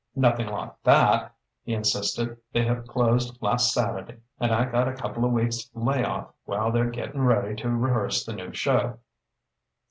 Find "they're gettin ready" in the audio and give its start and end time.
6.71-7.53